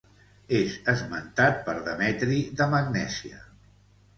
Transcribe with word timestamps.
És 0.59 0.77
esmentat 0.93 1.61
per 1.67 1.75
Demetri 1.91 2.39
de 2.63 2.69
Magnèsia. 2.73 3.45